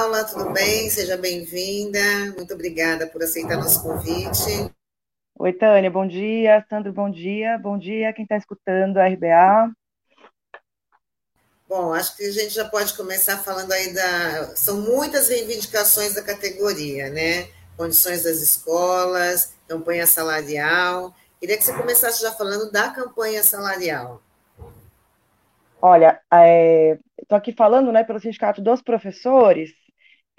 [0.00, 0.88] Paula, tudo bem?
[0.88, 2.00] Seja bem-vinda.
[2.34, 4.72] Muito obrigada por aceitar nosso convite.
[5.38, 6.64] Oi, Tânia, bom dia.
[6.70, 7.58] Sandro, bom dia.
[7.58, 9.70] Bom dia quem está escutando a RBA.
[11.68, 14.56] Bom, acho que a gente já pode começar falando aí da.
[14.56, 17.50] São muitas reivindicações da categoria, né?
[17.76, 21.14] Condições das escolas, campanha salarial.
[21.38, 24.22] Queria que você começasse já falando da campanha salarial.
[25.82, 26.20] Olha,
[27.18, 29.72] estou é, aqui falando né, pelo Sindicato dos Professores,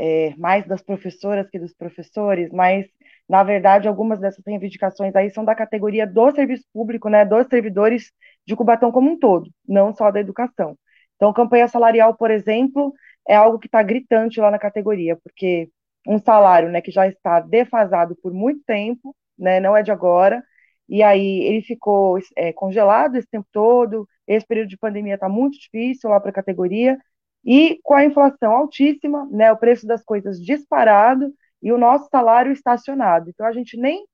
[0.01, 2.87] é, mais das professoras que dos professores, mas,
[3.29, 8.11] na verdade, algumas dessas reivindicações aí são da categoria do serviço público, né, dos servidores
[8.45, 10.75] de Cubatão como um todo, não só da educação.
[11.15, 12.91] Então, campanha salarial, por exemplo,
[13.27, 15.69] é algo que está gritante lá na categoria, porque
[16.08, 20.43] um salário né, que já está defasado por muito tempo, né, não é de agora,
[20.89, 25.59] e aí ele ficou é, congelado esse tempo todo, esse período de pandemia está muito
[25.59, 26.97] difícil lá para a categoria,
[27.44, 32.52] e com a inflação altíssima, né, o preço das coisas disparado e o nosso salário
[32.52, 33.30] estacionado.
[33.30, 34.06] Então a gente nem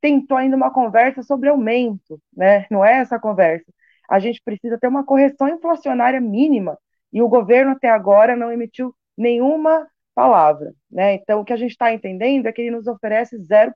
[0.00, 2.66] tentou ainda uma conversa sobre aumento, né?
[2.70, 3.72] Não é essa conversa.
[4.10, 6.76] A gente precisa ter uma correção inflacionária mínima
[7.12, 11.14] e o governo até agora não emitiu nenhuma palavra, né?
[11.14, 13.72] Então o que a gente está entendendo é que ele nos oferece 0%,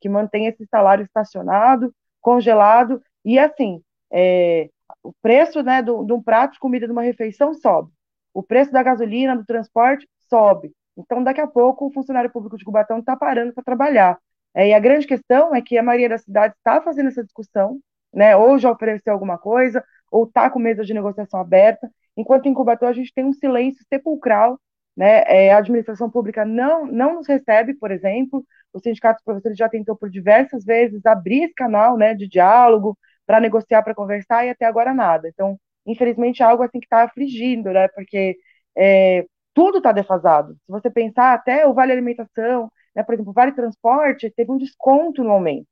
[0.00, 3.80] que mantém esse salário estacionado, congelado e assim,
[4.12, 4.68] é,
[5.02, 7.90] o preço né, de um prato de comida de uma refeição sobe,
[8.36, 10.70] o preço da gasolina, do transporte sobe.
[10.94, 14.18] Então, daqui a pouco, o funcionário público de Cubatão está parando para trabalhar.
[14.54, 17.80] É, e a grande questão é que a maioria das cidades está fazendo essa discussão,
[18.12, 22.52] né, ou já ofereceu alguma coisa, ou está com mesa de negociação aberta, enquanto em
[22.52, 24.60] Cubatão a gente tem um silêncio sepulcral,
[24.94, 29.56] né, é, a administração pública não, não nos recebe, por exemplo, o sindicato dos professores
[29.56, 34.46] já tentou por diversas vezes abrir esse canal né, de diálogo, para negociar, para conversar,
[34.46, 35.28] e até agora nada.
[35.28, 37.88] Então, infelizmente, algo assim que está afligindo, né?
[37.88, 38.36] Porque
[38.76, 40.54] é, tudo está defasado.
[40.54, 44.58] Se você pensar até o vale alimentação, né, por exemplo, o vale transporte teve um
[44.58, 45.68] desconto no aumento.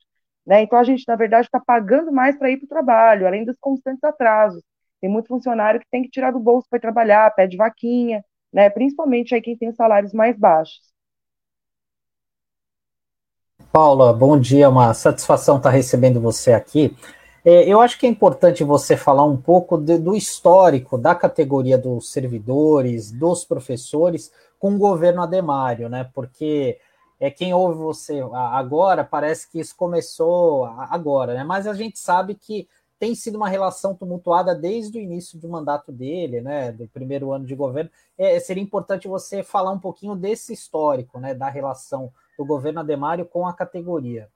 [0.47, 0.63] Né?
[0.63, 3.57] Então, a gente, na verdade, está pagando mais para ir para o trabalho, além dos
[3.59, 4.63] constantes atrasos.
[5.01, 8.71] Tem muito funcionário que tem que tirar do bolso para trabalhar, pede vaquinha, né?
[8.71, 10.81] principalmente aí quem tem salários mais baixos.
[13.73, 16.97] Paula, bom dia, uma satisfação estar recebendo você aqui.
[17.44, 21.77] É, eu acho que é importante você falar um pouco de, do histórico da categoria
[21.77, 26.09] dos servidores, dos professores, com o governo Ademário, né?
[26.15, 26.78] Porque
[27.21, 31.44] é quem ouve você agora parece que isso começou agora, né?
[31.44, 32.66] Mas a gente sabe que
[32.99, 36.72] tem sido uma relação tumultuada desde o início do mandato dele, né?
[36.72, 37.91] Do primeiro ano de governo.
[38.16, 41.34] É, seria importante você falar um pouquinho desse histórico, né?
[41.34, 44.31] Da relação do governo Ademário com a categoria.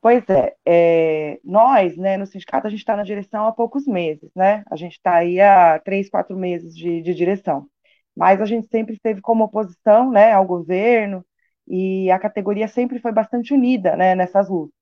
[0.00, 4.30] Pois é, é, nós, né, no sindicato, a gente está na direção há poucos meses,
[4.34, 4.62] né?
[4.70, 7.68] A gente está aí há três, quatro meses de, de, direção.
[8.16, 11.24] Mas a gente sempre esteve como oposição, né, ao governo,
[11.66, 14.74] e a categoria sempre foi bastante unida, né, nessas lutas.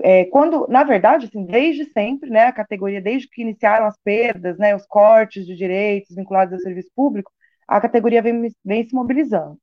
[0.00, 4.58] É, quando, na verdade, assim, desde sempre, né, a categoria, desde que iniciaram as perdas,
[4.58, 7.30] né, os cortes de direitos vinculados ao serviço público,
[7.68, 9.58] a categoria vem, vem se mobilizando.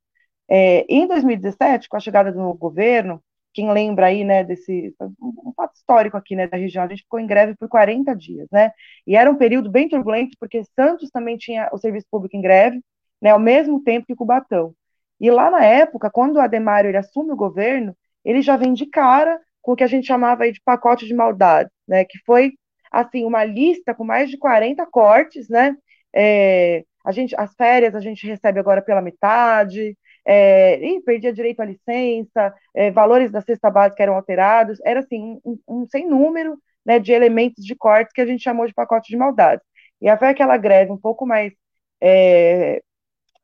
[0.48, 3.22] É, em 2017, com a chegada do governo,
[3.52, 7.18] quem lembra aí, né, desse um fato histórico aqui, né, da região, a gente ficou
[7.20, 8.72] em greve por 40 dias, né,
[9.06, 12.80] e era um período bem turbulento, porque Santos também tinha o serviço público em greve,
[13.20, 14.74] né, ao mesmo tempo que Cubatão.
[15.20, 17.94] E lá na época, quando o Ademário ele assume o governo,
[18.24, 21.14] ele já vem de cara com o que a gente chamava aí de pacote de
[21.14, 22.52] maldade, né, que foi,
[22.90, 25.76] assim, uma lista com mais de 40 cortes, né,
[26.14, 29.96] é, a gente, as férias a gente recebe agora pela metade,
[30.32, 35.40] é, ih, perdia direito à licença, é, valores da cesta básica eram alterados, era assim,
[35.44, 39.10] um, um sem número né, de elementos de cortes que a gente chamou de pacote
[39.10, 39.60] de maldade.
[40.00, 41.52] E foi aquela greve um pouco mais,
[42.00, 42.80] é,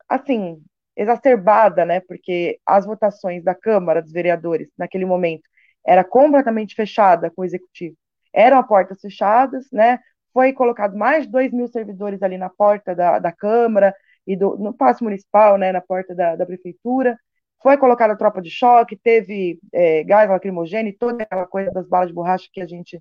[0.08, 0.62] assim,
[0.96, 5.42] exacerbada, né, porque as votações da Câmara dos Vereadores, naquele momento,
[5.84, 7.96] era completamente fechada com o Executivo.
[8.32, 9.98] Eram portas fechadas, né,
[10.32, 13.92] foi colocado mais de 2 mil servidores ali na porta da, da Câmara,
[14.26, 17.18] e do, no passo municipal, né, na porta da, da prefeitura.
[17.62, 22.08] Foi colocada a tropa de choque, teve é, gás lacrimogêneo, toda aquela coisa das balas
[22.08, 23.00] de borracha que a gente,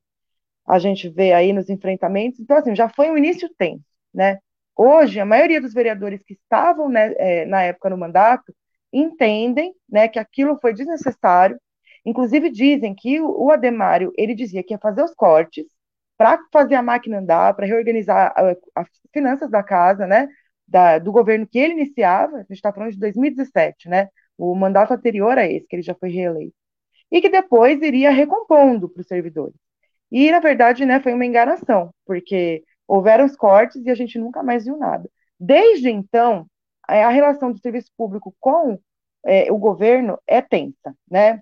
[0.67, 2.39] a gente vê aí nos enfrentamentos.
[2.39, 3.83] Então, assim, já foi um início tenso,
[4.13, 4.39] né?
[4.75, 8.53] Hoje, a maioria dos vereadores que estavam né, é, na época no mandato
[8.91, 11.59] entendem né, que aquilo foi desnecessário.
[12.05, 15.65] Inclusive, dizem que o, o Ademário ele dizia que ia fazer os cortes
[16.17, 18.33] para fazer a máquina andar, para reorganizar
[18.75, 20.27] as finanças da casa, né?
[20.67, 24.09] Da, do governo que ele iniciava, a gente está falando de 2017, né?
[24.37, 26.55] O mandato anterior a esse, que ele já foi reeleito.
[27.11, 29.55] E que depois iria recompondo para os servidores.
[30.11, 34.43] E, na verdade, né, foi uma enganação, porque houveram os cortes e a gente nunca
[34.43, 35.09] mais viu nada.
[35.39, 36.47] Desde então,
[36.89, 38.79] é, a relação do serviço público com
[39.25, 41.41] é, o governo é tensa, né?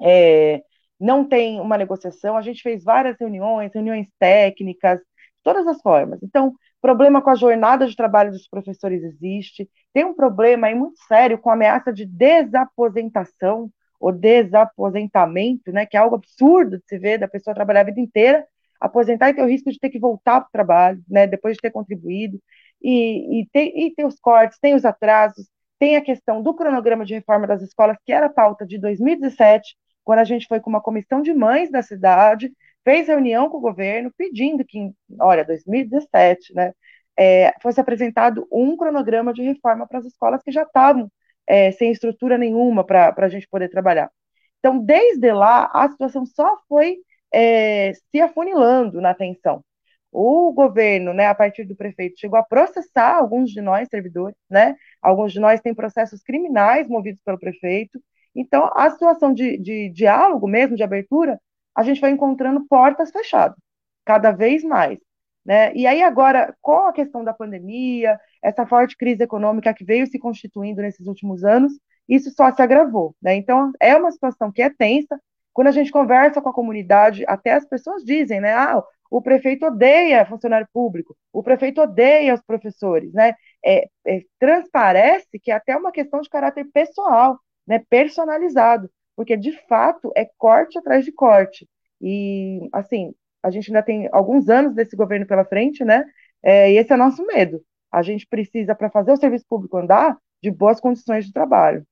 [0.00, 0.62] É,
[0.98, 5.04] não tem uma negociação, a gente fez várias reuniões, reuniões técnicas, de
[5.42, 6.20] todas as formas.
[6.22, 10.98] Então, problema com a jornada de trabalho dos professores existe, tem um problema aí muito
[11.06, 13.70] sério com a ameaça de desaposentação
[14.00, 18.00] ou desaposentamento, né, que é algo absurdo de se ver, da pessoa trabalhar a vida
[18.00, 18.46] inteira,
[18.80, 21.60] aposentar e ter o risco de ter que voltar para o trabalho, né, depois de
[21.60, 22.40] ter contribuído,
[22.80, 25.48] e, e, tem, e tem os cortes, tem os atrasos,
[25.78, 30.20] tem a questão do cronograma de reforma das escolas, que era pauta de 2017, quando
[30.20, 32.52] a gente foi com uma comissão de mães da cidade,
[32.88, 34.90] fez reunião com o governo pedindo que,
[35.20, 36.72] olha, 2017, né,
[37.18, 41.12] é, fosse apresentado um cronograma de reforma para as escolas que já estavam
[41.46, 44.10] é, sem estrutura nenhuma para a gente poder trabalhar.
[44.58, 46.96] Então, desde lá, a situação só foi
[47.30, 49.62] é, se afunilando na atenção.
[50.10, 54.74] O governo, né, a partir do prefeito, chegou a processar alguns de nós, servidores, né?
[55.02, 58.00] Alguns de nós têm processos criminais movidos pelo prefeito,
[58.34, 61.40] então, a situação de, de diálogo mesmo, de abertura,
[61.78, 63.56] a gente vai encontrando portas fechadas,
[64.04, 64.98] cada vez mais.
[65.46, 65.72] Né?
[65.76, 70.18] E aí, agora, com a questão da pandemia, essa forte crise econômica que veio se
[70.18, 71.72] constituindo nesses últimos anos,
[72.08, 73.14] isso só se agravou.
[73.22, 73.36] Né?
[73.36, 75.20] Então, é uma situação que é tensa.
[75.52, 78.52] Quando a gente conversa com a comunidade, até as pessoas dizem, né?
[78.54, 83.34] Ah, o prefeito odeia funcionário público, o prefeito odeia os professores, né?
[83.64, 89.50] É, é, transparece que é até uma questão de caráter pessoal né, personalizado, porque de
[89.66, 91.68] fato é corte atrás de corte.
[92.00, 93.12] E, assim,
[93.42, 96.04] a gente ainda tem alguns anos desse governo pela frente, né?
[96.40, 97.60] É, e esse é o nosso medo.
[97.90, 101.84] A gente precisa, para fazer o serviço público andar, de boas condições de trabalho.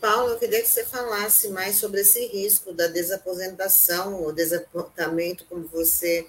[0.00, 5.66] Paulo, eu queria que você falasse mais sobre esse risco da desaposentação, ou desapontamento, como
[5.66, 6.28] você,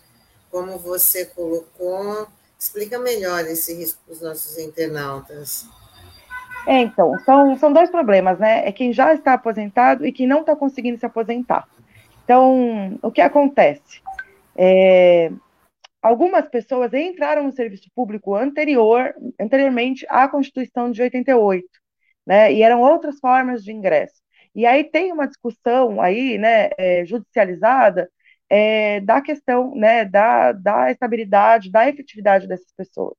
[0.50, 2.28] como você colocou.
[2.58, 5.68] Explica melhor esse risco para os nossos internautas.
[6.68, 8.68] É, então, são, são dois problemas, né?
[8.68, 11.68] É quem já está aposentado e quem não está conseguindo se aposentar.
[12.24, 14.02] Então, o que acontece?
[14.58, 15.32] É,
[16.02, 21.68] algumas pessoas entraram no serviço público anterior, anteriormente à Constituição de 88,
[22.26, 22.52] né?
[22.54, 24.16] E eram outras formas de ingresso.
[24.56, 28.10] E aí tem uma discussão aí, né, é, judicializada,
[28.50, 33.16] é, da questão, né, da, da estabilidade, da efetividade dessas pessoas.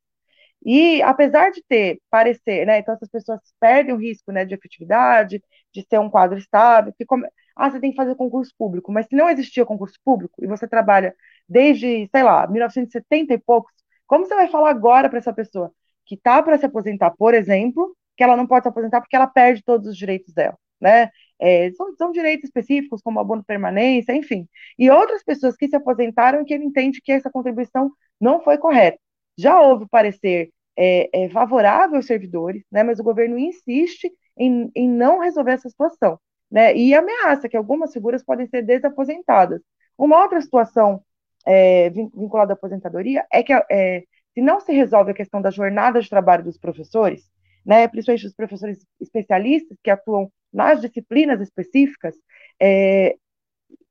[0.67, 5.41] E apesar de ter parecer, né, então essas pessoas perdem o risco, né, de efetividade,
[5.73, 7.25] de ser um quadro estável, que come...
[7.55, 10.67] ah, você tem que fazer concurso público, mas se não existia concurso público e você
[10.67, 11.15] trabalha
[11.49, 13.73] desde, sei lá, 1970 e poucos,
[14.09, 15.73] como você vai falar agora para essa pessoa
[16.05, 19.27] que está para se aposentar, por exemplo, que ela não pode se aposentar porque ela
[19.29, 21.11] perde todos os direitos dela, né?
[21.39, 24.49] É, são, são, direitos específicos, como abono permanência, enfim.
[24.79, 28.57] E outras pessoas que se aposentaram e que ele entende que essa contribuição não foi
[28.59, 28.99] correta.
[29.39, 34.89] Já houve parecer é, é, favorável aos servidores, né, mas o governo insiste em, em
[34.89, 36.19] não resolver essa situação.
[36.51, 39.61] Né, e ameaça que algumas figuras podem ser desaposentadas.
[39.99, 41.03] Uma outra situação
[41.45, 46.01] é, vinculada à aposentadoria é que é, se não se resolve a questão da jornada
[46.01, 47.25] de trabalho dos professores,
[47.65, 52.15] né, principalmente dos professores especialistas que atuam nas disciplinas específicas,
[52.61, 53.17] é,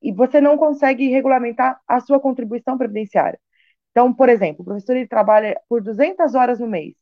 [0.02, 3.40] e você não consegue regulamentar a sua contribuição previdenciária.
[3.96, 6.94] Então, por exemplo, o professor ele trabalha por 200 horas no mês,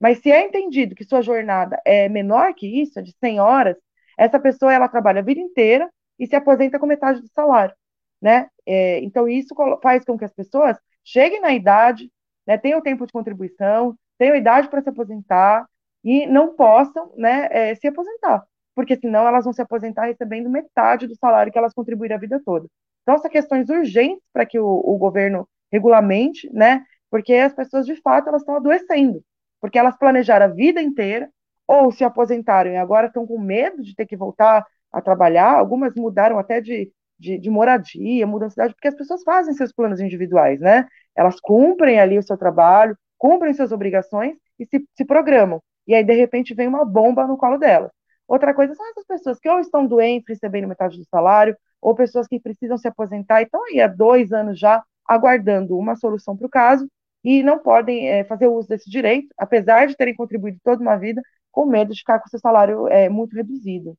[0.00, 3.76] mas se é entendido que sua jornada é menor que isso, é de 100 horas,
[4.16, 7.74] essa pessoa ela trabalha a vida inteira e se aposenta com metade do salário,
[8.22, 8.48] né?
[8.64, 9.52] É, então, isso
[9.82, 12.08] faz com que as pessoas cheguem na idade,
[12.46, 15.66] né, tenham tempo de contribuição, tenham idade para se aposentar
[16.04, 18.44] e não possam né, é, se aposentar,
[18.76, 22.40] porque senão elas vão se aposentar recebendo metade do salário que elas contribuíram a vida
[22.44, 22.68] toda.
[23.02, 26.84] Então, são questões urgentes para que o, o governo regulamente, né?
[27.10, 29.22] Porque as pessoas, de fato, elas estão adoecendo,
[29.60, 31.30] porque elas planejaram a vida inteira,
[31.66, 35.94] ou se aposentaram e agora estão com medo de ter que voltar a trabalhar, algumas
[35.94, 40.00] mudaram até de, de, de moradia, mudam de cidade, porque as pessoas fazem seus planos
[40.00, 40.86] individuais, né?
[41.14, 45.60] Elas cumprem ali o seu trabalho, cumprem suas obrigações e se, se programam.
[45.86, 47.90] E aí, de repente, vem uma bomba no colo delas.
[48.26, 52.26] Outra coisa são essas pessoas que ou estão doentes, recebendo metade do salário, ou pessoas
[52.26, 56.46] que precisam se aposentar e estão aí há dois anos já aguardando uma solução para
[56.46, 56.88] o caso
[57.24, 61.20] e não podem é, fazer uso desse direito, apesar de terem contribuído toda uma vida,
[61.50, 63.96] com medo de ficar com seu salário é, muito reduzido.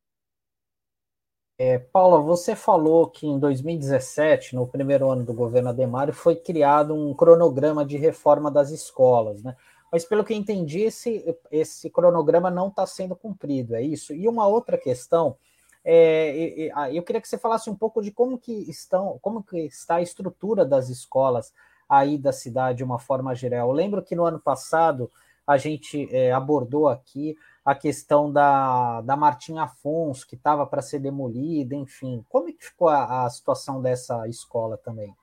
[1.58, 6.94] É, Paula, você falou que em 2017, no primeiro ano do governo Ademário, foi criado
[6.94, 9.54] um cronograma de reforma das escolas, né?
[9.92, 14.14] Mas pelo que entendi, esse, esse cronograma não está sendo cumprido, é isso?
[14.14, 15.36] E uma outra questão
[15.84, 19.58] é, ah, eu queria que você falasse um pouco de como que estão, como que
[19.60, 21.52] está a estrutura das escolas
[21.88, 23.68] aí da cidade de uma forma geral.
[23.68, 25.10] Eu lembro que no ano passado
[25.46, 31.00] a gente é, abordou aqui a questão da, da Martim Afonso, que estava para ser
[31.00, 32.24] demolida, enfim.
[32.28, 35.14] Como é que ficou a, a situação dessa escola também?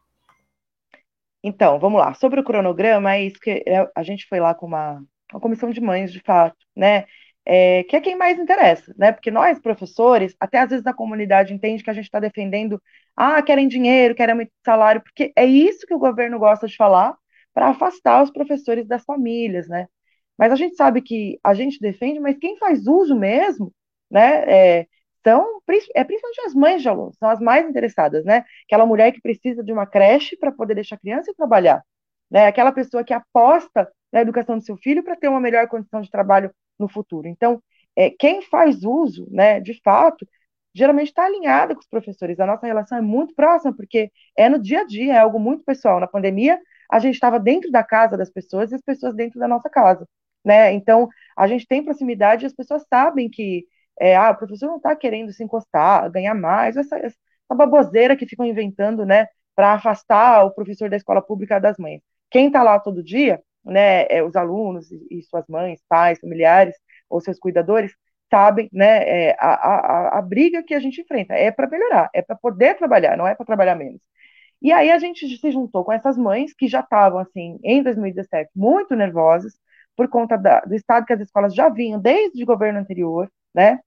[1.42, 2.14] Então, vamos lá.
[2.14, 5.70] Sobre o cronograma, é isso que é, a gente foi lá com uma, uma comissão
[5.70, 7.06] de mães, de fato, né?
[7.50, 9.12] É, que é quem mais interessa, né?
[9.14, 12.82] Porque nós, professores, até às vezes na comunidade entende que a gente está defendendo,
[13.16, 17.16] ah, querem dinheiro, querem muito salário, porque é isso que o governo gosta de falar
[17.54, 19.88] para afastar os professores das famílias, né?
[20.38, 23.74] Mas a gente sabe que a gente defende, mas quem faz uso mesmo,
[24.12, 24.88] né, é,
[25.24, 25.62] são
[25.96, 28.44] é, principalmente as mães de alunos, são as mais interessadas, né?
[28.66, 31.84] Aquela mulher que precisa de uma creche para poder deixar a criança e trabalhar,
[32.30, 32.48] né?
[32.48, 36.10] Aquela pessoa que aposta na educação do seu filho para ter uma melhor condição de
[36.10, 37.28] trabalho no futuro.
[37.28, 37.62] Então,
[37.96, 40.28] é, quem faz uso, né, de fato,
[40.74, 42.40] geralmente está alinhada com os professores.
[42.40, 45.64] A nossa relação é muito próxima, porque é no dia a dia, é algo muito
[45.64, 46.00] pessoal.
[46.00, 46.60] Na pandemia,
[46.92, 50.08] a gente estava dentro da casa das pessoas e as pessoas dentro da nossa casa
[50.48, 50.72] né?
[50.74, 53.66] Então, a gente tem proximidade e as pessoas sabem que
[54.00, 57.18] é, ah, o professor não está querendo se encostar, ganhar mais, essa, essa
[57.56, 62.02] baboseira que ficam inventando, né, para afastar o professor da escola pública das mães.
[62.30, 66.76] Quem está lá todo dia, né, é, os alunos e, suas mães, pais, familiares
[67.10, 67.94] ou seus cuidadores,
[68.30, 72.22] sabem, né, é, a, a, a briga que a gente enfrenta é para melhorar, é
[72.22, 74.02] para poder trabalhar, não é para trabalhar menos.
[74.62, 78.52] E aí a gente se juntou com essas mães que já estavam, assim, em 2017,
[78.56, 79.54] muito nervosas,
[79.96, 83.80] por conta da, do estado que as escolas já vinham desde o governo anterior, né?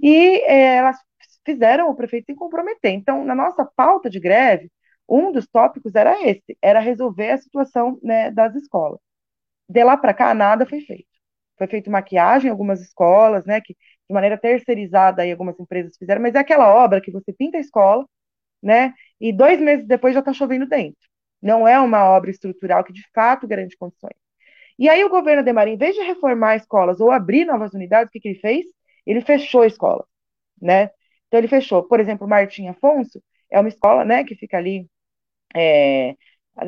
[0.00, 0.98] E é, elas
[1.44, 2.92] fizeram o prefeito se comprometer.
[2.92, 4.70] Então, na nossa pauta de greve,
[5.12, 8.98] um dos tópicos era esse, era resolver a situação né, das escolas.
[9.68, 11.08] De lá para cá, nada foi feito.
[11.58, 16.22] Foi feito maquiagem em algumas escolas, né, que de maneira terceirizada aí algumas empresas fizeram,
[16.22, 18.06] mas é aquela obra que você pinta a escola,
[18.62, 21.00] né, e dois meses depois já está chovendo dentro.
[21.42, 24.14] Não é uma obra estrutural que de fato garante condições.
[24.78, 28.12] E aí o governo Ademar, em vez de reformar escolas ou abrir novas unidades, o
[28.12, 28.66] que, que ele fez?
[29.06, 30.06] Ele fechou escola,
[30.60, 30.90] né?
[31.28, 31.84] Então ele fechou.
[31.84, 34.88] Por exemplo, Martim Afonso é uma escola, né, que fica ali
[35.54, 36.14] é,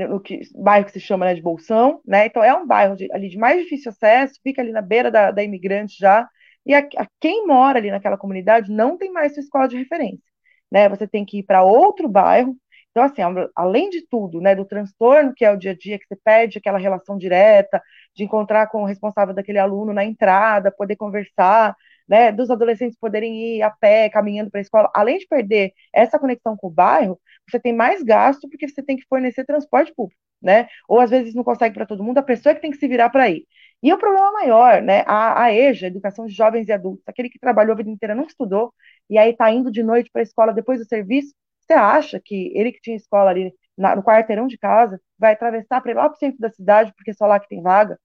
[0.09, 2.27] no que, bairro que se chama né, de Bolsão, né?
[2.27, 5.31] Então é um bairro de, ali de mais difícil acesso, fica ali na beira da,
[5.31, 6.29] da imigrante já.
[6.67, 10.25] E a, a, quem mora ali naquela comunidade não tem mais sua escola de referência,
[10.71, 10.89] né?
[10.89, 12.57] Você tem que ir para outro bairro
[12.95, 13.23] então, assim,
[13.57, 16.59] além de tudo, né, do transtorno que é o dia a dia, que você perde
[16.59, 17.83] aquela relação direta,
[18.15, 21.75] de encontrar com o responsável daquele aluno na entrada, poder conversar,
[22.09, 26.19] né, dos adolescentes poderem ir a pé, caminhando para a escola, além de perder essa
[26.19, 30.21] conexão com o bairro, você tem mais gasto porque você tem que fornecer transporte público,
[30.43, 30.69] né?
[30.89, 32.89] Ou às vezes não consegue para todo mundo, a pessoa é que tem que se
[32.89, 33.47] virar para ir.
[33.83, 37.39] E o problema maior, né, a, a EJA, Educação de Jovens e Adultos, aquele que
[37.39, 38.73] trabalhou a vida inteira, não estudou,
[39.11, 42.53] e aí está indo de noite para a escola depois do serviço, você acha que
[42.55, 46.09] ele que tinha escola ali na, no quarteirão de casa vai atravessar para ir lá
[46.09, 47.99] para o centro da cidade, porque é só lá que tem vaga?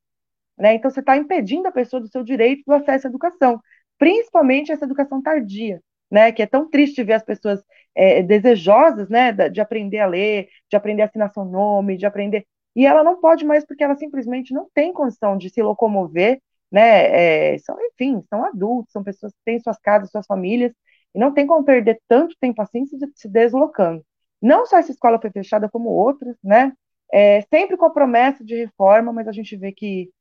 [0.58, 0.74] Né?
[0.76, 3.62] Então, você está impedindo a pessoa do seu direito do acesso à educação,
[4.00, 6.32] principalmente essa educação tardia, né?
[6.32, 7.64] que é tão triste ver as pessoas
[7.96, 12.48] é, desejosas né, de aprender a ler, de aprender a assinar seu nome, de aprender.
[12.76, 16.42] E ela não pode mais porque ela simplesmente não tem condição de se locomover,
[16.72, 17.54] né?
[17.54, 20.72] É, são, enfim, são adultos, são pessoas que têm suas casas, suas famílias,
[21.14, 24.06] e não tem como perder tanto tempo assim se deslocando.
[24.42, 26.74] Não só essa escola foi fechada, como outras, né?
[27.12, 30.12] É, sempre com a promessa de reforma, mas a gente vê que,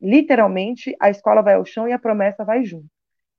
[0.00, 2.88] literalmente, a escola vai ao chão e a promessa vai junto.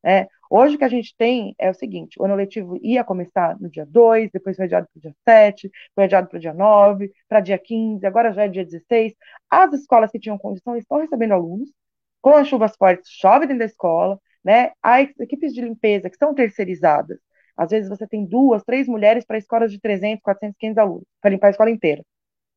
[0.04, 0.28] Né?
[0.50, 3.70] Hoje o que a gente tem é o seguinte: o ano letivo ia começar no
[3.70, 7.12] dia 2, depois foi adiado para o dia 7, foi adiado para o dia 9,
[7.28, 9.14] para dia 15, agora já é dia 16.
[9.50, 11.72] As escolas que tinham condição estão recebendo alunos,
[12.22, 14.72] com as chuvas fortes, chove dentro da escola, né?
[14.82, 17.20] As equipes de limpeza que são terceirizadas,
[17.56, 21.32] às vezes você tem duas, três mulheres para escolas de 300, 400, 500 alunos, para
[21.32, 22.04] limpar a escola inteira,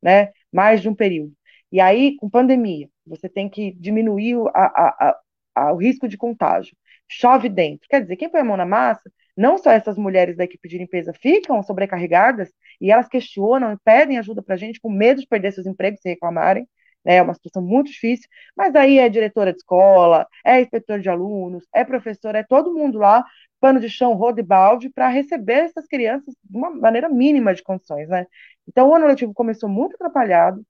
[0.01, 0.31] né?
[0.51, 1.33] Mais de um período.
[1.71, 5.19] E aí, com pandemia, você tem que diminuir a, a,
[5.55, 6.75] a, o risco de contágio.
[7.07, 7.87] Chove dentro.
[7.89, 10.77] Quer dizer, quem põe a mão na massa, não só essas mulheres da equipe de
[10.77, 15.27] limpeza ficam sobrecarregadas e elas questionam e pedem ajuda para a gente com medo de
[15.27, 16.67] perder seus empregos se reclamarem,
[17.03, 21.09] né, é uma situação muito difícil, mas aí é diretora de escola, é inspetor de
[21.09, 23.23] alunos, é professor, é todo mundo lá,
[23.59, 27.61] pano de chão, rodo e balde, para receber essas crianças de uma maneira mínima de
[27.63, 28.25] condições, né?
[28.67, 30.63] Então, o ano letivo começou muito atrapalhado,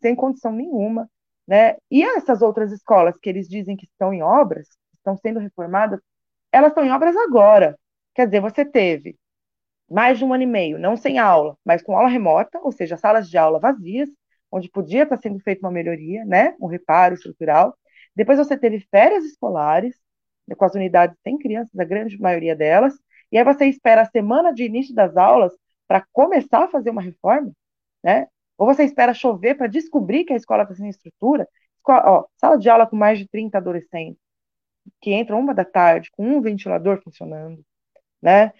[0.00, 1.08] sem condição nenhuma,
[1.46, 1.76] né?
[1.90, 4.68] E essas outras escolas que eles dizem que estão em obras,
[5.02, 6.00] estão sendo reformadas,
[6.52, 7.78] elas estão em obras agora.
[8.14, 9.18] Quer dizer, você teve
[9.90, 12.96] mais de um ano e meio, não sem aula, mas com aula remota, ou seja,
[12.96, 14.08] salas de aula vazias,
[14.50, 17.76] onde podia estar sendo feita uma melhoria, né, um reparo estrutural.
[18.14, 19.96] Depois você teve férias escolares,
[20.46, 22.94] né, com as unidades sem crianças, a grande maioria delas,
[23.30, 25.52] e aí você espera a semana de início das aulas
[25.86, 27.52] para começar a fazer uma reforma,
[28.02, 28.28] né?
[28.58, 31.48] Ou você espera chover para descobrir que a escola está sem estrutura?
[31.78, 34.20] Escola, ó, sala de aula com mais de 30 adolescentes,
[35.00, 37.64] que entram uma da tarde, com um ventilador funcionando,
[38.22, 38.52] né?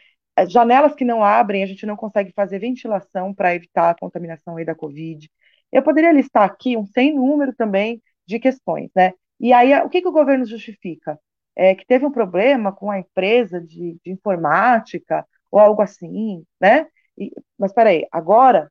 [0.49, 4.65] Janelas que não abrem, a gente não consegue fazer ventilação para evitar a contaminação aí
[4.65, 5.31] da Covid.
[5.71, 9.13] Eu poderia listar aqui um sem número também de questões, né?
[9.41, 11.19] E aí, o que, que o governo justifica?
[11.57, 16.87] É que teve um problema com a empresa de, de informática ou algo assim, né?
[17.19, 18.71] E, mas espera aí, agora,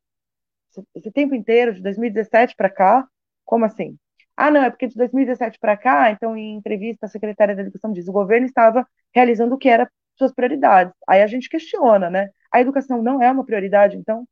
[0.96, 3.08] esse tempo inteiro, de 2017 para cá,
[3.46, 3.98] como assim?
[4.36, 7.92] Ah, não, é porque de 2017 para cá, então, em entrevista, a secretária da Educação
[7.92, 10.94] diz o governo estava realizando o que era suas prioridades.
[11.08, 12.30] Aí a gente questiona, né?
[12.52, 14.28] A educação não é uma prioridade, então,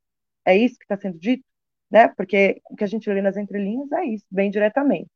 [0.45, 1.43] é isso que está sendo dito,
[1.91, 2.07] né?
[2.09, 5.09] Porque o que a gente lê nas entrelinhas é isso, bem diretamente.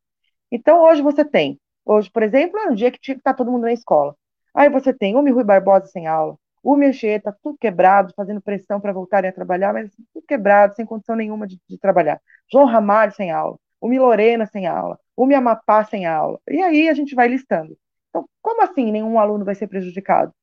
[0.51, 3.37] Então, hoje você tem, hoje, por exemplo, é um dia que tinha que estar tá
[3.37, 4.15] todo mundo na escola.
[4.53, 8.93] Aí você tem o Rui Barbosa sem aula, o Mexeta, tudo quebrado, fazendo pressão para
[8.93, 12.21] voltarem a trabalhar, mas tudo quebrado, sem condição nenhuma de, de trabalhar.
[12.51, 16.39] João Ramalho sem aula, o Milorena sem aula, o Miamapá sem aula.
[16.49, 17.77] E aí a gente vai listando.
[18.09, 20.33] Então, como assim nenhum aluno vai ser prejudicado?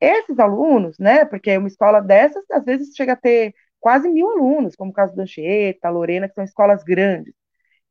[0.00, 4.74] Esses alunos, né, porque uma escola dessas, às vezes chega a ter quase mil alunos,
[4.74, 7.32] como o caso do Anchieta, Lorena, que são escolas grandes.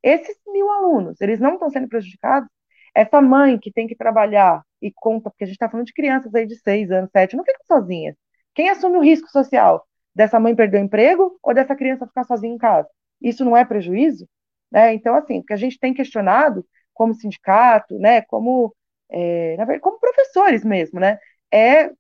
[0.04, 2.50] Esses mil alunos, eles não estão sendo prejudicados?
[2.94, 6.36] Essa mãe que tem que trabalhar e conta, porque a gente está falando de crianças
[6.36, 8.16] aí de seis anos, sete, não ficam sozinhas.
[8.54, 9.88] Quem assume o risco social?
[10.14, 12.90] Dessa mãe perder o emprego ou dessa criança ficar sozinha em casa?
[13.22, 14.28] Isso não é prejuízo?
[14.72, 14.94] Né?
[14.94, 18.76] Então, assim, o que a gente tem questionado como sindicato, né, como,
[19.10, 21.20] é, na verdade, como professores mesmo, né,
[21.54, 21.92] é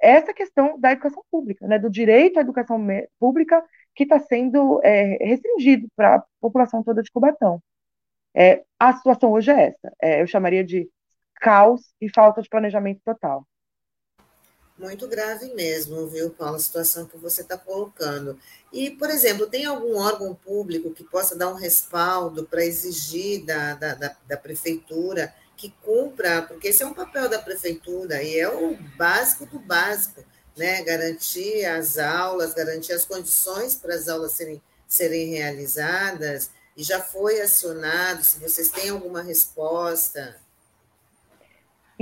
[0.00, 2.84] essa questão da educação pública, né, do direito à educação
[3.18, 3.62] pública
[3.94, 7.62] que está sendo é, restringido para a população toda de Cubatão.
[8.34, 9.92] É, a situação hoje é essa.
[10.02, 10.88] É, eu chamaria de
[11.36, 13.46] caos e falta de planejamento total.
[14.82, 18.36] Muito grave mesmo, viu, Paulo, a situação que você está colocando.
[18.72, 23.74] E, por exemplo, tem algum órgão público que possa dar um respaldo para exigir da,
[23.74, 28.48] da, da, da prefeitura que cumpra, porque esse é um papel da prefeitura e é
[28.48, 30.24] o básico do básico,
[30.56, 30.82] né?
[30.82, 37.40] Garantir as aulas, garantir as condições para as aulas serem, serem realizadas, e já foi
[37.40, 40.36] acionado, se vocês têm alguma resposta.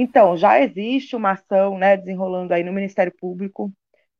[0.02, 3.70] Então, já existe uma ação, né, desenrolando aí no Ministério Público,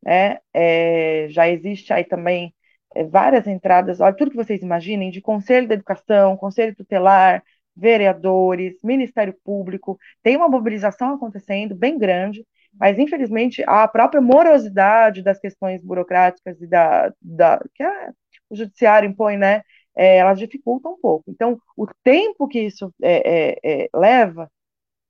[0.02, 2.54] né, é, já existe aí também
[2.94, 7.42] é, várias entradas, olha, tudo que vocês imaginem, de Conselho da Educação, Conselho Tutelar,
[7.74, 15.40] vereadores, Ministério Público, tem uma mobilização acontecendo bem grande, mas infelizmente a própria morosidade das
[15.40, 18.12] questões burocráticas e da, da que a,
[18.50, 19.62] o judiciário impõe, né,
[19.96, 21.30] é, elas dificultam um pouco.
[21.30, 24.50] Então, o tempo que isso é, é, é, leva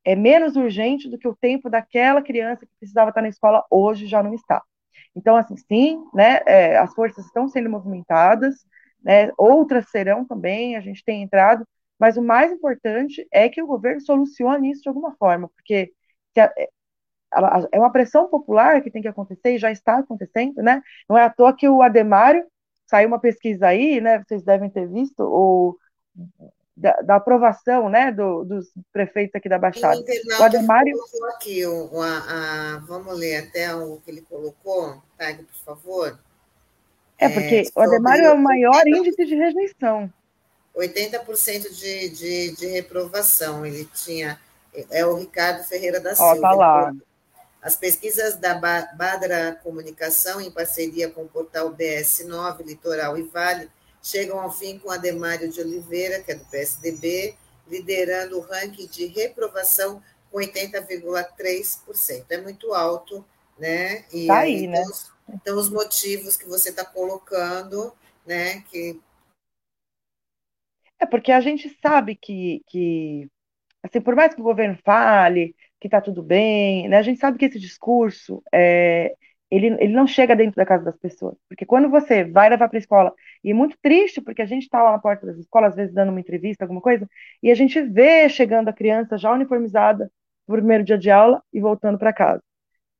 [0.05, 4.07] é menos urgente do que o tempo daquela criança que precisava estar na escola hoje
[4.07, 4.63] já não está.
[5.15, 8.55] Então, assim, sim, né, é, as forças estão sendo movimentadas,
[9.03, 11.67] né, outras serão também, a gente tem entrado,
[11.99, 15.93] mas o mais importante é que o governo solucione isso de alguma forma, porque
[16.37, 16.69] é,
[17.73, 20.83] é uma pressão popular que tem que acontecer e já está acontecendo, né?
[21.09, 22.45] Não é à toa que o Ademário
[22.87, 24.23] saiu uma pesquisa aí, né?
[24.25, 25.77] Vocês devem ter visto, o,
[26.81, 30.03] da, da aprovação, né, do, dos prefeitos aqui da Baixada.
[30.39, 35.45] O Ademário colocou aqui, o, a, a, vamos ler até o que ele colocou, Tag,
[35.45, 36.19] por favor.
[37.19, 40.11] É, porque é, o Ademário é o maior índice de rejeição.
[40.75, 43.67] 80% de, de, de reprovação.
[43.67, 44.41] Ele tinha.
[44.91, 46.33] É o Ricardo Ferreira da Silva.
[46.33, 46.95] Ó, tá lá.
[47.61, 53.69] As pesquisas da Badra Comunicação, em parceria com o portal BS9, Litoral e Vale,
[54.03, 57.37] chegam ao fim com Ademário de Oliveira, que é do PSDB,
[57.69, 62.25] liderando o ranking de reprovação com 80,3%.
[62.31, 63.25] É muito alto,
[63.59, 64.05] né?
[64.13, 64.83] E tá aí, né?
[65.29, 67.93] Então, os motivos que você está colocando,
[68.27, 68.63] né?
[68.71, 69.01] Que
[71.01, 73.27] é porque a gente sabe que, que
[73.83, 77.39] assim, por mais que o governo fale que está tudo bem, né, a gente sabe
[77.39, 79.17] que esse discurso é,
[79.51, 81.37] ele, ele não chega dentro da casa das pessoas.
[81.49, 84.63] Porque quando você vai levar para a escola, e é muito triste, porque a gente
[84.63, 87.09] está lá na porta das escolas, às vezes dando uma entrevista, alguma coisa,
[87.43, 90.11] e a gente vê chegando a criança já uniformizada
[90.47, 92.43] no primeiro dia de aula e voltando para casa.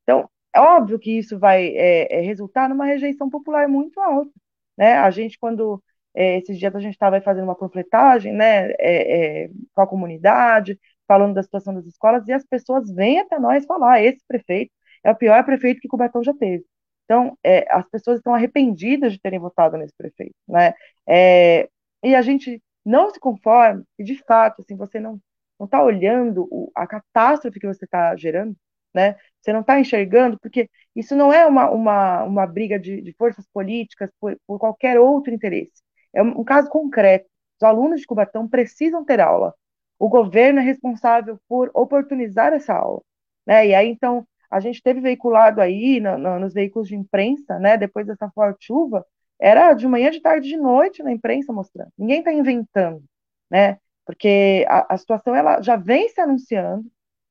[0.03, 4.33] Então, é óbvio que isso vai é, é, resultar numa rejeição popular muito alta.
[4.77, 4.95] Né?
[4.95, 5.83] A gente, quando
[6.15, 10.79] é, esses dias a gente estava fazendo uma panfletagem, né, é, é, com a comunidade,
[11.07, 14.73] falando da situação das escolas, e as pessoas vêm até nós falar: ah, esse prefeito
[15.05, 16.65] é o pior prefeito que Cubatão já teve.
[17.05, 20.75] Então, é, as pessoas estão arrependidas de terem votado nesse prefeito, né?
[21.09, 21.69] É,
[22.05, 25.21] e a gente não se conforma, e de fato, assim, você não
[25.59, 28.57] não está olhando o, a catástrofe que você está gerando,
[28.95, 29.17] né?
[29.41, 33.47] Você não está enxergando, porque isso não é uma, uma, uma briga de, de forças
[33.53, 35.71] políticas por, por qualquer outro interesse
[36.15, 37.27] É um, um caso concreto.
[37.61, 39.55] Os alunos de Cubatão precisam ter aula.
[39.99, 43.03] O governo é responsável por oportunizar essa aula.
[43.47, 43.69] Né?
[43.69, 47.77] E aí, então, a gente teve veiculado aí no, no, nos veículos de imprensa, né,
[47.77, 49.07] depois dessa forte chuva,
[49.41, 51.91] era de manhã, de tarde, de noite na imprensa mostrando.
[51.97, 53.03] Ninguém está inventando,
[53.51, 53.79] né?
[54.05, 56.85] Porque a, a, situação ela já vem se anunciando,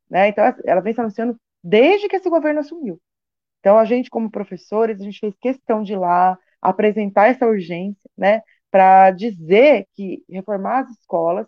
[0.10, 0.30] né?
[0.30, 3.00] Então ela vem se anunciando desde que esse governo assumiu.
[3.60, 8.10] Então a gente, como professores, a gente fez questão de ir lá apresentar essa urgência,
[8.18, 8.42] né?
[8.72, 11.48] Para dizer que reformar as escolas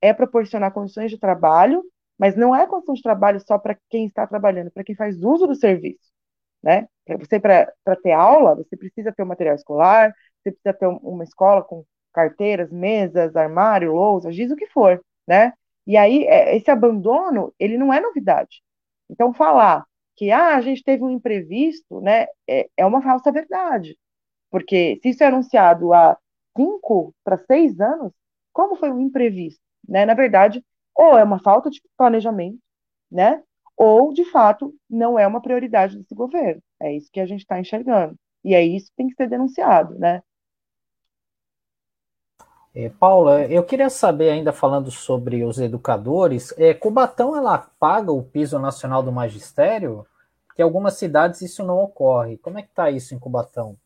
[0.00, 1.82] é proporcionar condições de trabalho
[2.22, 5.44] mas não é condição de trabalho só para quem está trabalhando, para quem faz uso
[5.44, 6.12] do serviço,
[6.62, 6.86] né?
[7.18, 7.66] Você para
[8.00, 11.84] ter aula, você precisa ter o um material escolar, você precisa ter uma escola com
[12.12, 15.52] carteiras, mesas, armário, lousa, diz o que for, né?
[15.84, 18.62] E aí é, esse abandono, ele não é novidade.
[19.10, 23.98] Então falar que ah, a gente teve um imprevisto, né, é, é uma falsa verdade,
[24.48, 26.16] porque se isso é anunciado há
[26.56, 28.12] cinco para seis anos,
[28.52, 30.06] como foi um imprevisto, né?
[30.06, 32.58] Na verdade, ou é uma falta de planejamento,
[33.10, 33.42] né?
[33.76, 36.62] Ou, de fato, não é uma prioridade desse governo.
[36.80, 38.14] É isso que a gente está enxergando.
[38.44, 40.22] E é isso que tem que ser denunciado, né?
[42.74, 48.22] É, Paula, eu queria saber, ainda falando sobre os educadores, é, Cubatão ela paga o
[48.22, 50.06] piso nacional do magistério?
[50.58, 52.38] Em algumas cidades isso não ocorre.
[52.38, 53.76] Como é que está isso em Cubatão?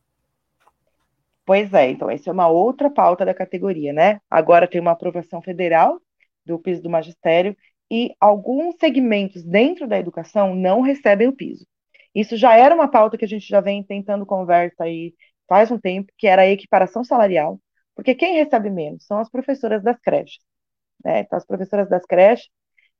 [1.44, 4.20] Pois é, então, essa é uma outra pauta da categoria, né?
[4.28, 6.00] Agora tem uma aprovação federal
[6.46, 7.56] do piso do magistério
[7.90, 11.66] e alguns segmentos dentro da educação não recebem o piso.
[12.14, 15.14] Isso já era uma pauta que a gente já vem tentando conversa aí
[15.48, 17.60] faz um tempo, que era a equiparação salarial,
[17.94, 20.38] porque quem recebe menos são as professoras das creches.
[21.04, 21.20] Né?
[21.20, 22.48] Então, as professoras das creches,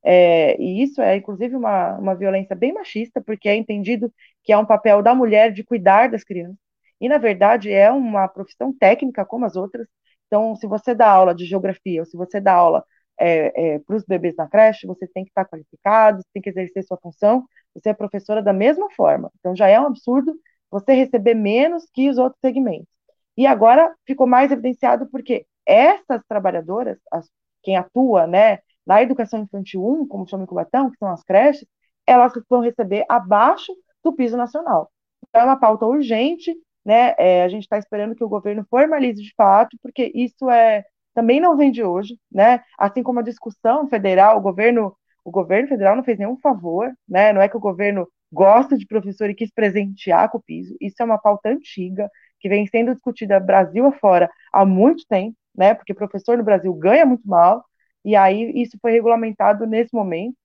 [0.05, 4.13] é, e isso é inclusive uma, uma violência bem machista, porque é entendido
[4.45, 6.59] que é um papel da mulher de cuidar das crianças,
[7.01, 9.87] e na verdade é uma profissão técnica como as outras.
[10.27, 12.85] Então, se você dá aula de geografia, ou se você dá aula
[13.19, 16.51] é, é, para os bebês na creche, você tem que estar qualificado, você tem que
[16.51, 19.31] exercer sua função, você é professora da mesma forma.
[19.39, 20.35] Então já é um absurdo
[20.71, 22.89] você receber menos que os outros segmentos.
[23.37, 27.29] E agora ficou mais evidenciado porque essas trabalhadoras, as,
[27.63, 31.67] quem atua né, na educação infantil 1, como chama em Cubatão, que são as creches,
[32.07, 34.91] elas vão receber abaixo do piso nacional.
[35.29, 37.15] Então é uma pauta urgente, né?
[37.19, 40.85] É, a gente está esperando que o governo formalize de fato, porque isso é
[41.17, 42.63] também não vem de hoje, né?
[42.79, 47.33] Assim como a discussão federal, o governo, o governo federal não fez nenhum favor, né?
[47.33, 50.77] Não é que o governo gosta de professor e quis presentear com o piso.
[50.79, 55.73] Isso é uma pauta antiga que vem sendo discutida Brasil afora há muito tempo, né?
[55.75, 57.65] Porque professor no Brasil ganha muito mal
[58.05, 60.37] e aí isso foi regulamentado nesse momento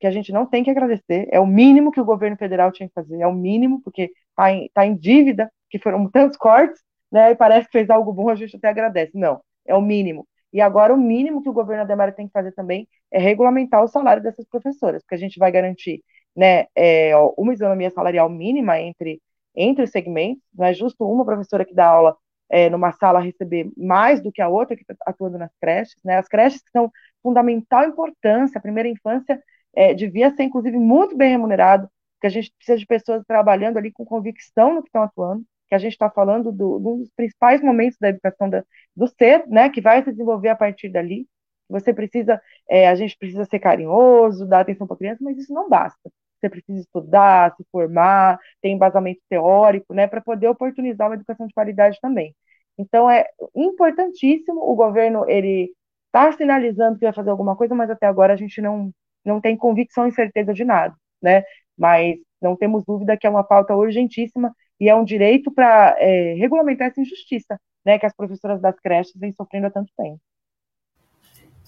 [0.00, 1.28] que a gente não tem que agradecer.
[1.30, 4.52] É o mínimo que o governo federal tinha que fazer, é o mínimo porque está
[4.52, 6.80] em, tá em dívida, que foram tantos cortes,
[7.12, 7.32] né?
[7.32, 9.12] E parece que fez algo bom, a gente até agradece.
[9.14, 10.26] Não, é o mínimo.
[10.52, 13.88] E agora o mínimo que o governo Ademar tem que fazer também é regulamentar o
[13.88, 16.02] salário dessas professoras, porque a gente vai garantir
[16.34, 19.20] né, é, uma isonomia salarial mínima entre,
[19.54, 22.16] entre os segmentos, não é justo uma professora que dá aula
[22.48, 26.16] é, numa sala receber mais do que a outra que está atuando nas creches, né,
[26.18, 26.90] as creches que são
[27.22, 29.42] fundamental importância, a primeira infância
[29.74, 33.92] é, devia ser, inclusive, muito bem remunerado, porque a gente precisa de pessoas trabalhando ali
[33.92, 37.60] com convicção no que estão atuando, que a gente está falando do, um dos principais
[37.62, 38.64] momentos da educação da,
[38.96, 41.26] do ser, né, que vai se desenvolver a partir dali.
[41.68, 45.52] Você precisa, é, a gente precisa ser carinhoso, dar atenção para a criança, mas isso
[45.52, 46.10] não basta.
[46.40, 51.52] Você precisa estudar, se formar, ter embasamento teórico, né, para poder oportunizar uma educação de
[51.54, 52.34] qualidade também.
[52.78, 55.72] Então é importantíssimo o governo ele
[56.06, 58.92] está sinalizando que vai fazer alguma coisa, mas até agora a gente não
[59.24, 61.42] não tem convicção e certeza de nada, né?
[61.76, 66.34] Mas não temos dúvida que é uma pauta urgentíssima e é um direito para é,
[66.34, 70.20] regulamentar essa injustiça, né, que as professoras das creches vêm sofrendo há tanto tempo.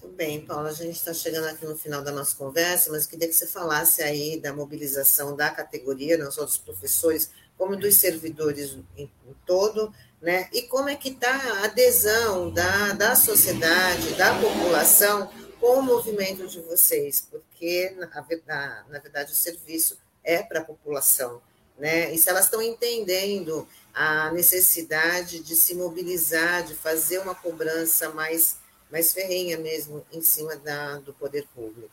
[0.01, 3.27] Muito bem, Paula, a gente está chegando aqui no final da nossa conversa, mas queria
[3.27, 8.79] que você falasse aí da mobilização da categoria, não só dos professores, como dos servidores
[8.97, 10.49] em, em todo, né?
[10.51, 16.47] E como é que está a adesão da, da sociedade, da população com o movimento
[16.47, 18.07] de vocês, porque, na,
[18.47, 21.39] na, na verdade, o serviço é para a população
[21.81, 22.13] né?
[22.13, 28.59] E se elas estão entendendo a necessidade de se mobilizar, de fazer uma cobrança mais,
[28.89, 31.89] mais ferrenha mesmo em cima da, do poder público.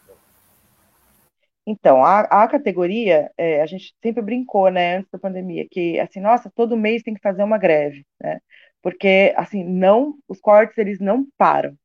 [1.67, 6.21] Então, a, a categoria, é, a gente sempre brincou, né, antes da pandemia, que, assim,
[6.21, 8.41] nossa, todo mês tem que fazer uma greve, né,
[8.83, 11.77] porque, assim, não, os cortes, eles não param.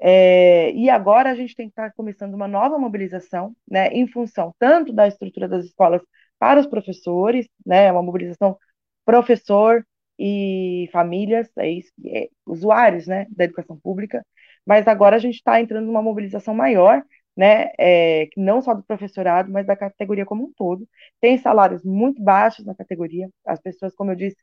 [0.00, 4.54] É, e agora a gente tem que estar começando uma nova mobilização, né, em função
[4.58, 6.02] tanto da estrutura das escolas
[6.44, 8.58] para os professores, né, uma mobilização
[9.04, 9.84] professor,
[10.18, 14.24] e famílias, é isso, é, usuários né, da educação pública,
[14.66, 17.02] mas agora a gente está entrando numa mobilização maior,
[17.36, 20.88] né, é, não só do professorado, mas da categoria como um todo.
[21.20, 24.36] Tem salários muito baixos na categoria, as pessoas, como eu disse,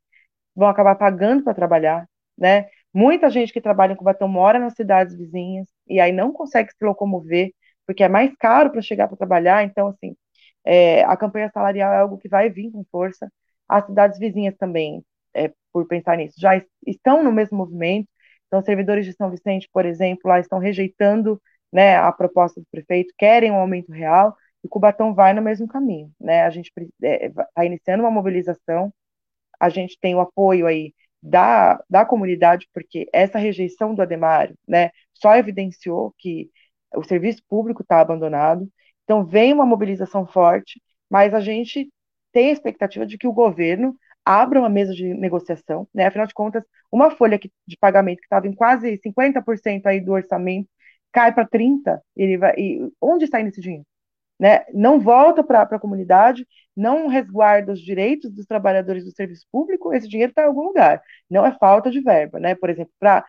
[0.56, 2.68] vão acabar pagando para trabalhar, né?
[2.94, 6.84] Muita gente que trabalha em Cubatão mora nas cidades vizinhas e aí não consegue se
[6.86, 7.52] locomover,
[7.86, 10.16] porque é mais caro para chegar para trabalhar, então, assim,
[10.66, 13.32] é, a campanha salarial é algo que vai vir com força.
[13.68, 18.08] As cidades vizinhas também, é, por pensar nisso, já estão no mesmo movimento.
[18.48, 23.14] Então, servidores de São Vicente, por exemplo, lá estão rejeitando né, a proposta do prefeito,
[23.18, 26.12] querem um aumento real, e Cubatão vai no mesmo caminho.
[26.20, 26.44] Né?
[26.44, 28.94] A gente está é, tá iniciando uma mobilização,
[29.60, 34.92] a gente tem o apoio aí da, da comunidade, porque essa rejeição do Ademário né,
[35.14, 36.50] só evidenciou que
[36.96, 38.68] o serviço público está abandonado,
[39.04, 41.90] então vem uma mobilização forte, mas a gente
[42.32, 46.06] tem a expectativa de que o governo abra uma mesa de negociação, né?
[46.06, 50.70] Afinal de contas, uma folha de pagamento que estava em quase 50% aí do orçamento
[51.12, 53.86] cai para 30, ele vai, e onde está indo esse dinheiro?
[54.40, 54.66] Né?
[54.74, 60.08] Não volta para a comunidade, não resguarda os direitos dos trabalhadores do serviço público, esse
[60.08, 61.02] dinheiro está em algum lugar.
[61.30, 62.56] Não é falta de verba, né?
[62.56, 63.26] Por exemplo, para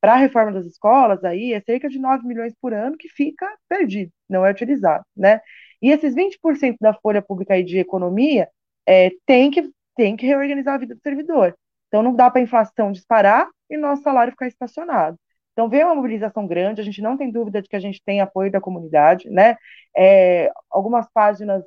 [0.00, 3.46] para a reforma das escolas, aí é cerca de 9 milhões por ano que fica
[3.68, 5.40] perdido, não é utilizado, né?
[5.82, 8.48] E esses 20% da folha pública aí de economia
[8.86, 11.54] é, tem que tem que reorganizar a vida do servidor.
[11.88, 15.18] Então não dá para a inflação disparar e nosso salário ficar estacionado.
[15.52, 18.20] Então veio uma mobilização grande, a gente não tem dúvida de que a gente tem
[18.20, 19.56] apoio da comunidade, né?
[19.96, 21.64] É, algumas páginas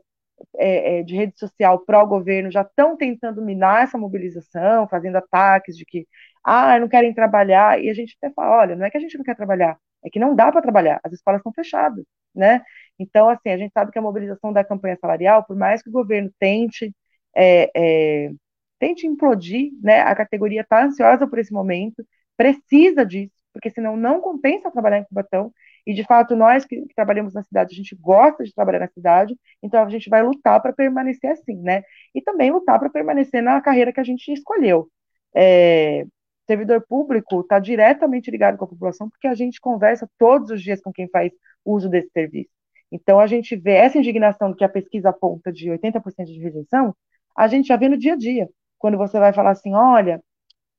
[0.58, 5.86] é, é de rede social pró-governo já estão tentando minar essa mobilização, fazendo ataques de
[5.86, 6.08] que,
[6.44, 9.18] ah, não querem trabalhar, e a gente até fala, olha, não é que a gente
[9.18, 12.64] não quer trabalhar, é que não dá para trabalhar, as escolas estão fechadas, né?
[13.00, 15.92] Então, assim, a gente sabe que a mobilização da campanha salarial, por mais que o
[15.94, 16.94] governo tente
[17.36, 18.32] é, é,
[18.80, 20.02] tente implodir, né?
[20.02, 25.06] A categoria está ansiosa por esse momento, precisa disso, porque senão não compensa trabalhar em
[25.06, 25.52] Cubatão.
[25.88, 28.90] E de fato, nós que, que trabalhamos na cidade, a gente gosta de trabalhar na
[28.90, 31.84] cidade, então a gente vai lutar para permanecer assim, né?
[32.14, 34.90] E também lutar para permanecer na carreira que a gente escolheu.
[35.34, 36.06] É,
[36.46, 40.82] servidor público está diretamente ligado com a população, porque a gente conversa todos os dias
[40.82, 41.32] com quem faz
[41.64, 42.50] uso desse serviço.
[42.92, 46.96] Então, a gente vê essa indignação que a pesquisa aponta de 80% de rejeição,
[47.36, 48.50] a gente já vê no dia a dia.
[48.78, 50.22] Quando você vai falar assim, olha,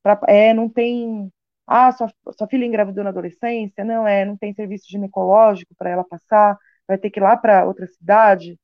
[0.02, 1.30] pra, é, não tem.
[1.68, 3.84] Ah, sua, sua filha engravidou na adolescência?
[3.84, 7.66] Não, é, não tem serviço ginecológico para ela passar, vai ter que ir lá para
[7.66, 8.58] outra cidade.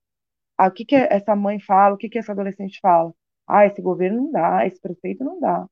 [0.59, 1.95] Ah, o que, que essa mãe fala?
[1.95, 3.15] O que, que essa adolescente fala?
[3.49, 5.67] Ah, esse governo não dá, esse prefeito não dá.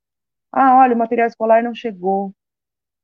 [0.53, 2.35] Ah, olha, o material escolar não chegou.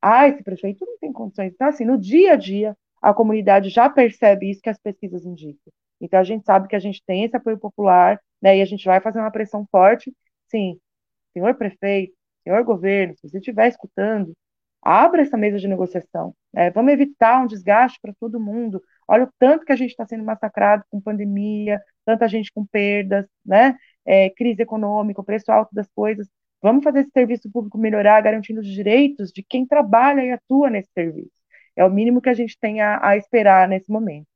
[0.01, 1.53] Ah, esse prefeito não tem condições.
[1.53, 5.71] Então, assim, no dia a dia, a comunidade já percebe isso que as pesquisas indicam.
[6.01, 8.85] Então, a gente sabe que a gente tem esse apoio popular, né, e a gente
[8.85, 10.13] vai fazer uma pressão forte.
[10.47, 10.79] Sim,
[11.33, 14.33] senhor prefeito, senhor governo, se você estiver escutando,
[14.81, 16.33] abra essa mesa de negociação.
[16.53, 18.81] Né, vamos evitar um desgaste para todo mundo.
[19.07, 23.25] Olha o tanto que a gente está sendo massacrado com pandemia, tanta gente com perdas,
[23.45, 26.27] né, é, crise econômica, o preço alto das coisas.
[26.61, 30.89] Vamos fazer esse serviço público melhorar, garantindo os direitos de quem trabalha e atua nesse
[30.93, 31.39] serviço.
[31.75, 34.27] É o mínimo que a gente tem a, a esperar nesse momento.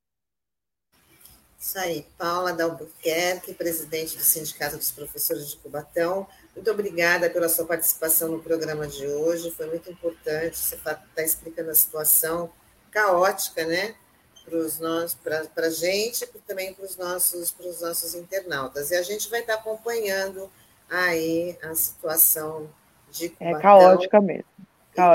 [1.59, 6.27] Isso aí, Paula Dalbuquerque, presidente do Sindicato dos Professores de Cubatão.
[6.55, 10.57] Muito obrigada pela sua participação no programa de hoje, foi muito importante.
[10.57, 12.51] Você está explicando a situação
[12.91, 13.95] caótica, né?
[15.23, 18.91] Para a gente e também para os nossos, os nossos internautas.
[18.91, 20.49] E a gente vai estar acompanhando
[20.89, 22.69] aí a situação
[23.09, 23.57] de é Cubatão.
[23.57, 24.45] É caótica mesmo.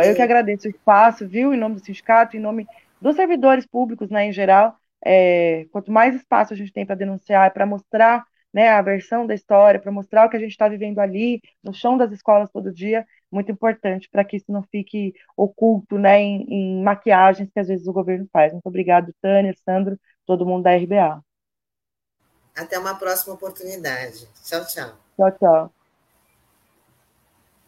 [0.05, 2.67] Eu que agradeço o espaço, viu, em nome do sindicato, em nome
[3.01, 7.53] dos servidores públicos, né, em geral, é, quanto mais espaço a gente tem para denunciar,
[7.53, 10.99] para mostrar né, a versão da história, para mostrar o que a gente está vivendo
[10.99, 15.99] ali, no chão das escolas todo dia, muito importante para que isso não fique oculto
[15.99, 18.53] né, em, em, maquiagens que às vezes o governo faz.
[18.53, 21.23] Muito obrigado, Tânia, Sandro, todo mundo da RBA.
[22.57, 24.27] Até uma próxima oportunidade.
[24.45, 24.99] Tchau, tchau.
[25.17, 25.78] Tchau, tchau.